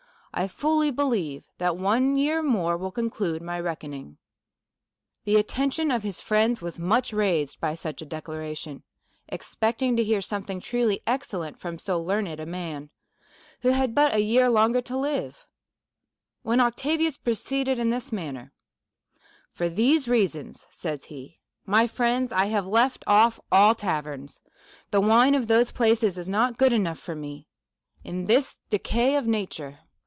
[0.33, 4.17] 1 fully believe that one year more will conclude my reckoning."
[5.25, 8.83] The attention of his friends was much raised by such a declaration,
[9.27, 12.91] expecting to hear something truly excellent from so learned a man,
[13.59, 15.45] who had but a year longer to live;
[16.43, 18.53] when Octavius proceeded in this man ner:"
[19.51, 24.39] For these reasons," says he,'' my friends, I have left off all taverns;
[24.91, 27.49] the Avine of those places is not good enough for me
[28.05, 29.79] in this decay of nature.